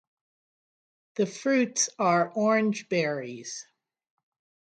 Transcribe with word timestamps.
The 1.17 1.27
fruits 1.27 1.91
are 1.99 2.31
orange 2.33 2.89
berries. 2.89 3.67